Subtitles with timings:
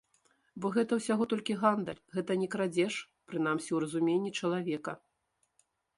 [0.63, 2.93] Бо гэта ўсяго толькі гандаль, гэта не крадзеж,
[3.33, 4.91] прынамсі ў разуменні чалавека.